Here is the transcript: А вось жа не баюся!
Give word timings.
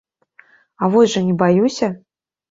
А 0.81 0.87
вось 0.95 1.11
жа 1.15 1.21
не 1.27 1.35
баюся! 1.41 1.87